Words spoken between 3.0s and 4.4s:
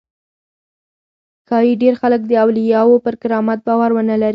پر کرامت باور ونه لري.